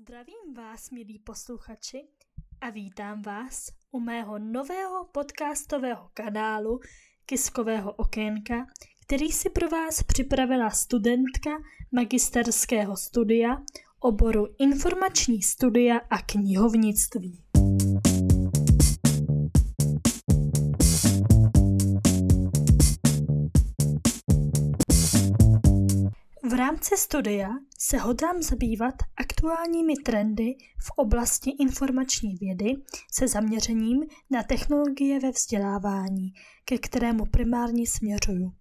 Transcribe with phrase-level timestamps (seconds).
[0.00, 2.08] Zdravím vás, milí posluchači,
[2.60, 6.80] a vítám vás u mého nového podcastového kanálu
[7.26, 8.66] Kiskového okénka,
[9.06, 11.50] který si pro vás připravila studentka
[11.92, 13.62] magisterského studia
[14.00, 17.44] oboru informační studia a knihovnictví.
[26.56, 27.48] Rámci studia
[27.78, 32.72] se hodlám zabývat aktuálními trendy v oblasti informační vědy
[33.12, 36.32] se zaměřením na technologie ve vzdělávání,
[36.64, 38.52] ke kterému primárně směřuju.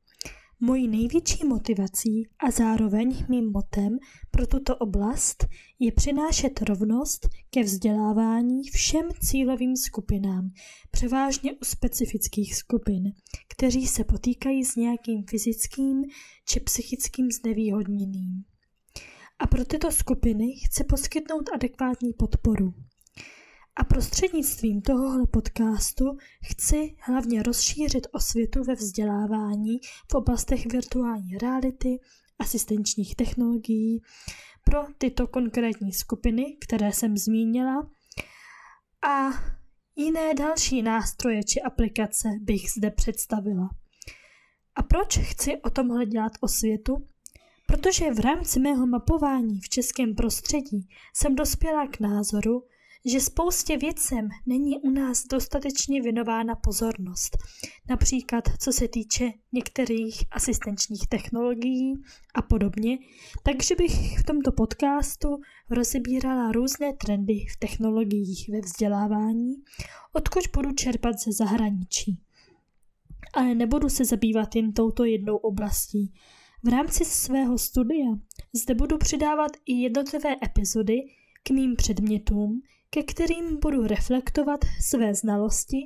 [0.59, 3.97] Mojí největší motivací a zároveň mým motem
[4.31, 5.45] pro tuto oblast
[5.79, 10.51] je přinášet rovnost ke vzdělávání všem cílovým skupinám,
[10.91, 13.03] převážně u specifických skupin,
[13.49, 16.01] kteří se potýkají s nějakým fyzickým
[16.47, 18.43] či psychickým znevýhodněním.
[19.39, 22.73] A pro tyto skupiny chci poskytnout adekvátní podporu.
[23.77, 29.79] A prostřednictvím tohohle podcastu chci hlavně rozšířit osvětu ve vzdělávání
[30.11, 31.99] v oblastech virtuální reality,
[32.39, 34.01] asistenčních technologií
[34.63, 37.89] pro tyto konkrétní skupiny, které jsem zmínila,
[39.07, 39.29] a
[39.95, 43.69] jiné další nástroje či aplikace bych zde představila.
[44.75, 47.07] A proč chci o tomhle dělat osvětu?
[47.67, 52.63] Protože v rámci mého mapování v českém prostředí jsem dospěla k názoru,
[53.05, 57.37] že spoustě věcem není u nás dostatečně věnována pozornost.
[57.89, 61.93] Například co se týče některých asistenčních technologií
[62.35, 62.97] a podobně,
[63.43, 65.27] takže bych v tomto podcastu
[65.69, 69.53] rozebírala různé trendy v technologiích ve vzdělávání,
[70.13, 72.19] odkud budu čerpat ze zahraničí.
[73.33, 76.13] Ale nebudu se zabývat jen touto jednou oblastí.
[76.63, 78.15] V rámci svého studia
[78.53, 81.01] zde budu přidávat i jednotlivé epizody
[81.47, 85.77] k mým předmětům, ke kterým budu reflektovat své znalosti,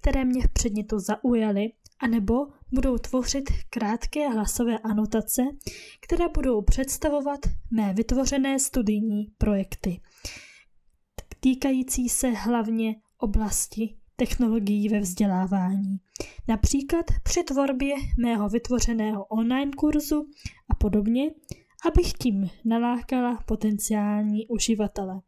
[0.00, 2.34] které mě v předmětu zaujaly, anebo
[2.72, 5.42] budou tvořit krátké hlasové anotace,
[6.00, 7.40] které budou představovat
[7.70, 10.00] mé vytvořené studijní projekty,
[11.40, 15.96] týkající se hlavně oblasti technologií ve vzdělávání.
[16.48, 20.26] Například při tvorbě mého vytvořeného online kurzu
[20.70, 21.30] a podobně,
[21.86, 25.20] abych tím nalákala potenciální uživatele.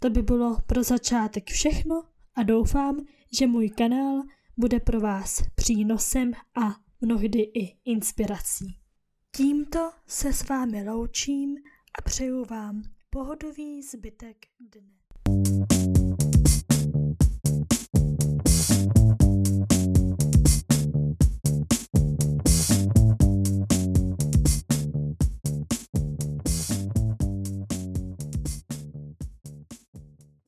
[0.00, 2.02] To by bylo pro začátek všechno
[2.34, 3.06] a doufám,
[3.38, 4.22] že můj kanál
[4.56, 6.32] bude pro vás přínosem
[6.62, 8.78] a mnohdy i inspirací.
[9.36, 11.56] Tímto se s vámi loučím
[11.98, 15.03] a přeju vám pohodový zbytek dne.